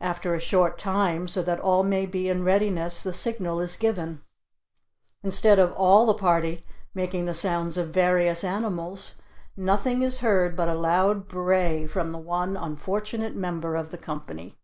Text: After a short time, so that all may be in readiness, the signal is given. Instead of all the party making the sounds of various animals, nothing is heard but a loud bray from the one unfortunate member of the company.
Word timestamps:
After 0.00 0.34
a 0.34 0.40
short 0.40 0.76
time, 0.76 1.28
so 1.28 1.40
that 1.40 1.60
all 1.60 1.84
may 1.84 2.04
be 2.04 2.28
in 2.28 2.42
readiness, 2.42 3.00
the 3.00 3.12
signal 3.12 3.60
is 3.60 3.76
given. 3.76 4.22
Instead 5.22 5.60
of 5.60 5.70
all 5.74 6.04
the 6.04 6.14
party 6.14 6.66
making 6.94 7.26
the 7.26 7.32
sounds 7.32 7.78
of 7.78 7.90
various 7.90 8.42
animals, 8.42 9.14
nothing 9.56 10.02
is 10.02 10.18
heard 10.18 10.56
but 10.56 10.68
a 10.68 10.74
loud 10.74 11.28
bray 11.28 11.86
from 11.86 12.10
the 12.10 12.18
one 12.18 12.56
unfortunate 12.56 13.36
member 13.36 13.76
of 13.76 13.92
the 13.92 13.98
company. 13.98 14.56